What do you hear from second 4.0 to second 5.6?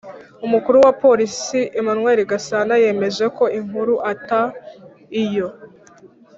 ataiyo